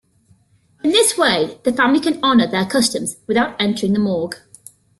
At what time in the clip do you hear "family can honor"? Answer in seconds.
1.71-2.47